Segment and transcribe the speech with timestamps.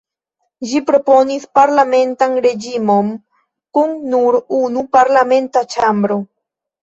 [0.69, 3.11] Ĝi proponis parlamentan reĝimon,
[3.79, 6.19] kun nur unu parlamenta ĉambro.